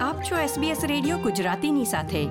[0.00, 2.28] આપ છો SBS radio ગુજરાતીની સાથે.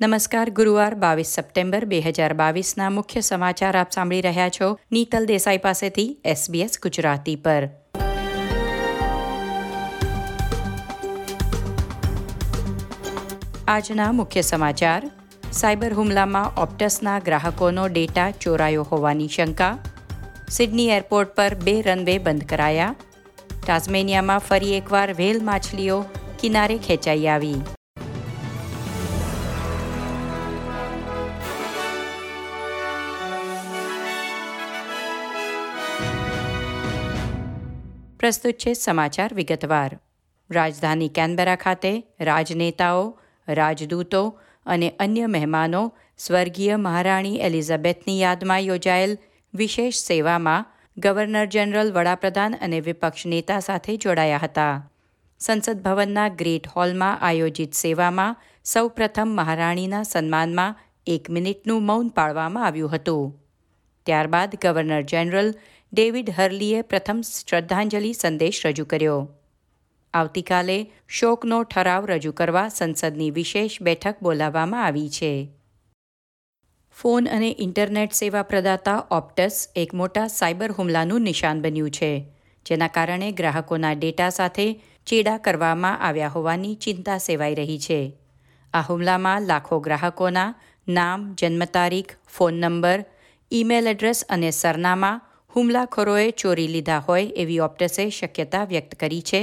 [0.00, 5.58] નમસ્કાર, ગુરુવાર બાવીસ સપ્ટેમ્બર બે હજાર બાવીસના મુખ્ય સમાચાર આપ સાંભળી રહ્યા છો નીતલ દેસાઈ
[5.58, 7.68] પાસેથી SBS ગુજરાતી પર.
[13.68, 15.10] આજના મુખ્ય સમાચાર,
[15.52, 19.78] સાયબર હુમલામાં ઓપ્ટસના ગ્રાહકોનો ડેટા ચોરાયો હોવાની શંકા,
[20.48, 22.94] સિડની એરપોર્ટ પર બે રનવે બંધ કરાયા
[23.66, 25.96] ટાઝમેનિયામાં ફરી એકવાર વેલ માછલીઓ
[26.40, 27.60] કિનારે ખેંચાઈ આવી.
[38.18, 39.98] પ્રસ્તુત છે સમાચાર વિગતવાર.
[40.50, 45.82] રાજધાની કેનબેરા ખાતે રાજનેતાઓ, રાજદૂતો અને અન્ય મહેમાનો
[46.18, 49.18] સ્વર્ગીય મહારાણી એલિઝાબેથની યાદમાં યોજાયેલ
[49.54, 50.66] વિશેષ સેવામાં
[50.98, 54.90] ગવર્નર જનરલ, વડાપ્રધાન અને વિપક્ષ નેતા સાથે જોડાયા હતા.
[55.38, 63.40] સંસદ ભવનના ગ્રેટ હોલમાં આયોજિત સેવામાં સૌપ્રથમ મહારાણીના સન્માનમાં એક મિનિટનું મૌન પાળવામાં આવ્યું હતું.
[64.06, 65.54] ત્યારબાદ ગવર્નર જનરલ
[65.92, 69.28] ડેવિડ હર્લીએ પ્રથમ શ્રદ્ધાંજલિ સંદેશ રજૂ કર્યો.
[70.14, 75.50] આવતીકાલે શોકનો ઠરાવ રજૂ કરવા સંસદની વિશેષ બેઠક બોલાવવામાં આવી છે.
[76.96, 82.10] ફોન અને ઇન્ટરનેટ સેવા પ્રદાતા ઓપ્ટસ એક મોટા સાયબર હુમલાનું નિશાન બન્યું છે,
[82.66, 84.66] જેના કારણે ગ્રાહકોના ડેટા સાથે
[85.06, 88.00] ચેડા કરવામાં આવ્યા હોવાની ચિંતા સેવાઈ રહી છે.
[88.74, 90.54] આ હુમલામાં લાખો ગ્રાહકોના
[90.86, 93.00] નામ જન્મ તારીખ ફોન નંબર,
[93.50, 95.16] ઈમેલ એડ્રેસ અને સરનામા
[95.56, 99.42] હુમલાખોરોએ ચોરી લીધા હોય એવી ઓપ્ટસે શક્યતા વ્યક્ત કરી છે,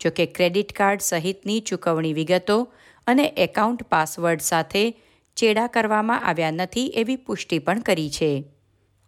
[0.00, 2.58] જોકે ક્રેડિટ કાર્ડ સહિતની ચૂકવણી વિગતો
[3.06, 4.84] અને એકાઉન્ટ પાસવર્ડ સાથે
[5.40, 8.44] ચેડા કરવામાં આવ્યા નથી એવી પુષ્ટિ પણ કરી છે.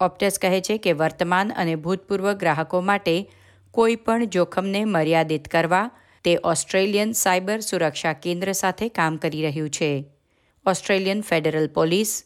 [0.00, 3.30] ઓપ્ટસ કહે છે કે વર્તમાન અને ભૂતપૂર્વ ગ્રાહકો માટે
[3.70, 5.90] કોઈ પણ જોખમને મર્યાદિત કરવા,
[6.24, 10.04] તે ઓસ્ટ્રેલિયન સાયબર સુરક્ષા કેન્દ્ર સાથે કામ કરી રહ્યું છે.
[10.66, 12.24] ઓસ્ટ્રેલિયન ફેડરલ પોલીસ,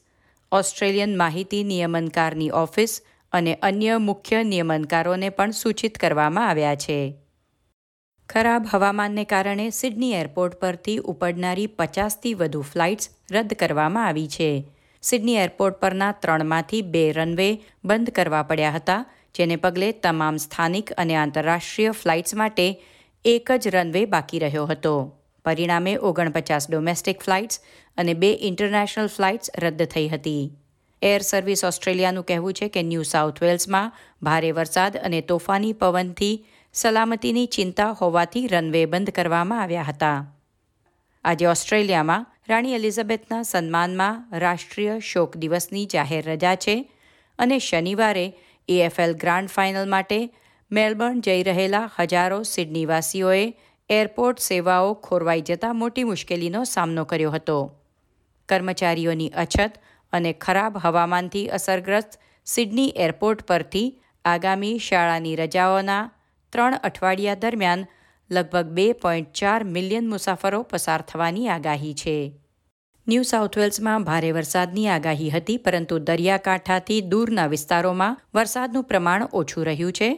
[0.52, 3.00] ઓસ્ટ્રેલિયન માહિતી નિયમનકારની ઓફિસ
[3.32, 7.14] અને અન્ય મુખ્ય નિયમનકારોને પણ સૂચિત કરવામાં આવ્યા છે.
[8.28, 14.48] ખરાબ હવામાનને કારણે સિડની એરપોર્ટ પરથી ઉપડનારી પચાસથી વધુ ફ્લાઇટ્સ રદ કરવામાં આવી છે.
[15.02, 17.46] સિડની એરપોર્ટ પરના ત્રણમાંથી બે રનવે
[17.84, 22.66] બંધ કરવા પડ્યા હતા, જેને પગલે તમામ સ્થાનિક અને આંતરરાષ્ટ્રીય ફ્લાઇટ્સ માટે
[23.24, 24.94] એક જ રનવે બાકી રહ્યો હતો.
[25.44, 27.60] પરિણામે ઓગણપચાસ ડોમેસ્ટિક ફ્લાઇટ્સ
[27.96, 30.52] અને બે ઇન્ટરનેશનલ ફ્લાઇટ્સ રદ થઈ હતી.
[31.02, 33.92] એર સર્વિસ ઓસ્ટ્રેલિયાનું કહેવું છે કે ન્યૂ સાઉથ વેલ્સમાં
[34.22, 36.36] ભારે વરસાદ અને તોફાની પવનથી
[36.76, 40.34] સલામતીની ચિંતા હોવાથી રનવે બંધ કરવામાં આવ્યા હતા.
[41.24, 46.92] આજે ઓસ્ટ્રેલિયામાં રાણી એલિઝાબેથના સન્માનમાં રાષ્ટ્રીય શોક દિવસની જાહેર રજા છે
[47.38, 48.36] અને શનિવારે
[48.68, 50.18] એએફએલ ગ્રાન્ડ ફાઇનલ માટે
[50.70, 53.54] મેલબર્ન જઈ રહેલા હજારો સિડનીવાસીઓએ
[53.90, 57.80] એરપોર્ટ સેવાઓ ખોરવાઈ જતા મોટી મુશ્કેલીનો સામનો કર્યો હતો.
[58.48, 59.72] કર્મચારીઓની અછત
[60.12, 66.10] અને ખરાબ હવામાનથી અસરગ્રસ્ત સિડની એરપોર્ટ પરથી આગામી શાળાની રજાઓના
[66.56, 67.86] ત્રણ અઠવાડિયા દરમિયાન
[68.30, 72.14] લગભગ બે પોઈન્ટ ચાર મિલિયન મુસાફરો પસાર થવાની આગાહી છે.
[73.06, 79.92] ન્યૂ સાઉથ વેલ્સમાં ભારે વરસાદની આગાહી હતી, પરંતુ દરિયાકાંઠાથી દૂરના વિસ્તારોમાં વરસાદનું પ્રમાણ ઓછું રહ્યું
[79.98, 80.08] છે.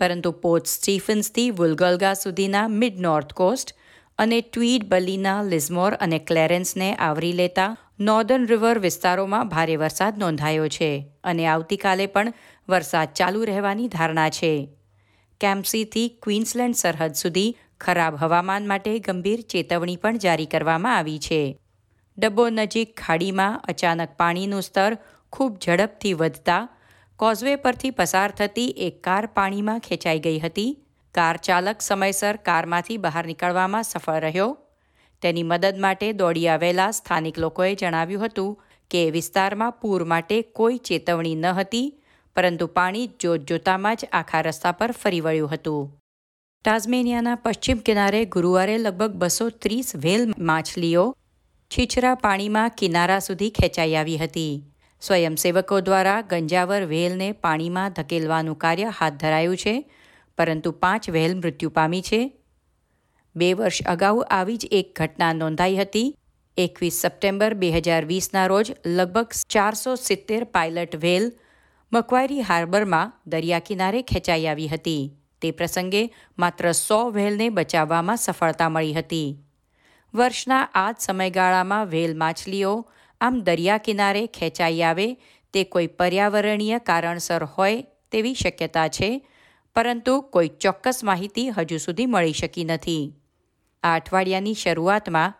[0.00, 3.74] પરંતુ પોર્ટ સ્ટીફન્સથી વુલગલગા સુધીના મિડ નોર્થ કોસ્ટ
[4.18, 7.70] અને ટ્વીડ બલીના લિઝમોર અને ક્લેરેન્સને આવરી લેતા
[8.08, 10.92] નોર્ધન રિવર વિસ્તારોમાં ભારે વરસાદ નોંધાયો છે
[11.24, 12.32] અને આવતીકાલે પણ
[12.68, 14.52] વરસાદ ચાલુ રહેવાની ધારણા છે.
[15.42, 21.40] કેમ્પસીથી ક્વીન્સલેન્ડ સરહદ સુધી ખરાબ હવામાન માટે ગંભીર ચેતવણી પણ જારી કરવામાં આવી છે.
[22.18, 24.96] ડબ્બો નજીક ખાડીમાં અચાનક પાણીનું સ્તર
[25.32, 26.62] ખૂબ ઝડપથી વધતા
[27.16, 30.70] કોઝવે પરથી પસાર થતી એક કાર પાણીમાં ખેંચાઈ ગઈ હતી.
[31.14, 34.50] કાર ચાલક સમયસર કારમાંથી બહાર નીકળવામાં સફળ રહ્યો.
[35.22, 41.34] તેની મદદ માટે દોડી આવેલા સ્થાનિક લોકોએ જણાવ્યું હતું કે વિસ્તારમાં પૂર માટે કોઈ ચેતવણી
[41.34, 42.01] ન હતી.
[42.36, 45.88] પરંતુ પાણી જોતજોતામાં જ આખા રસ્તા પર ફરી વળ્યું હતું.
[46.64, 51.06] ટાઝમેનિયાના પશ્ચિમ કિનારે ગુરુવારે લગભગ બસો ત્રીસ વ્હેલ માછલીઓ
[51.70, 54.54] છીછરા પાણીમાં કિનારા સુધી ખેંચાઈ આવી હતી.
[55.02, 59.74] સ્વયંસેવકો દ્વારા ગંજાવર વ્હેલને પાણીમાં ધકેલવાનું કાર્ય હાથ ધરાયું છે,
[60.38, 62.20] પરંતુ પાંચ વ્હેલ મૃત્યુ પામી છે.
[63.36, 66.14] બે વર્ષ અગાઉ આવી જ એક ઘટના નોંધાઈ હતી.
[66.56, 71.32] એકવીસ સપ્ટેમ્બર બે હજાર વીસના રોજ લગભગ ચારસો સિત્તેર પાયલટ વેલ
[71.92, 75.00] મકવાયરી હાર્બરમાં દરિયા કિનારે ખેંચાઈ આવી હતી.
[75.42, 76.00] તે પ્રસંગે
[76.38, 79.28] માત્ર સો વ્હેલને બચાવવામાં સફળતા મળી હતી.
[80.14, 82.70] વર્ષના આ જ સમયગાળામાં વ્હેલ માછલીઓ
[83.20, 85.06] આમ દરિયા કિનારે ખેંચાઈ આવે
[85.54, 89.10] તે કોઈ પર્યાવરણીય કારણસર હોય તેવી શક્યતા છે,
[89.76, 93.04] પરંતુ કોઈ ચોક્કસ માહિતી હજુ સુધી મળી શકી નથી.
[93.82, 95.36] આ અઠવાડિયાની શરૂઆતમાં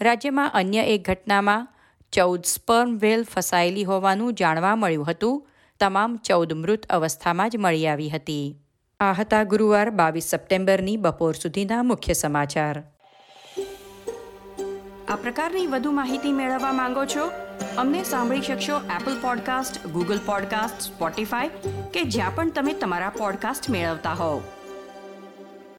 [0.00, 1.68] રાજ્યમાં અન્ય એક ઘટનામાં
[2.12, 5.44] ચૌદ સ્પર્મ વેલ ફસાયેલી હોવાનું જાણવા મળ્યું હતું
[5.80, 8.60] તમામ ચૌદ મૃત અવસ્થામાં જ મળી આવી હતી.
[9.00, 12.82] આ હતા ગુરુવાર બાવીસ સપ્ટેમ્બરની બપોર સુધીના મુખ્ય સમાચાર.
[15.08, 17.30] આ પ્રકારની વધુ માહિતી મેળવવા માંગો છો?
[17.78, 21.48] અમને સાંભળી શકશો Apple podcast Google podcast Spotify
[21.92, 24.42] કે જ્યાં પણ તમે તમારા પોડકાસ્ટ મેળવતા હોવ.